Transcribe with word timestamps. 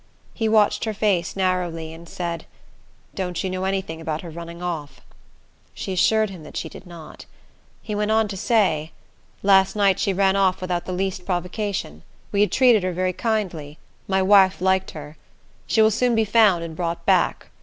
He 0.33 0.49
watched 0.49 0.85
her 0.85 0.95
face 0.95 1.35
narrowly, 1.35 1.93
and 1.93 2.09
said, 2.09 2.47
"Don't 3.13 3.43
you 3.43 3.51
know 3.51 3.65
any 3.65 3.81
thing 3.81 4.01
about 4.01 4.21
her 4.21 4.31
running 4.31 4.59
off?" 4.59 5.01
She 5.75 5.93
assured 5.93 6.31
him 6.31 6.41
that 6.41 6.57
she 6.57 6.69
did 6.69 6.87
not. 6.87 7.27
He 7.83 7.93
went 7.93 8.09
on 8.09 8.27
to 8.29 8.35
say, 8.35 8.93
"Last 9.43 9.75
night 9.75 9.99
she 9.99 10.11
ran 10.11 10.35
off 10.35 10.59
without 10.59 10.85
the 10.85 10.91
least 10.91 11.23
provocation. 11.23 12.01
We 12.31 12.41
had 12.41 12.51
treated 12.51 12.81
her 12.81 12.93
very 12.93 13.13
kindly. 13.13 13.77
My 14.07 14.23
wife 14.23 14.59
liked 14.59 14.89
her. 14.97 15.17
She 15.67 15.83
will 15.83 15.91
soon 15.91 16.15
be 16.15 16.25
found 16.25 16.63
and 16.63 16.75
brought 16.75 17.05
back. 17.05 17.51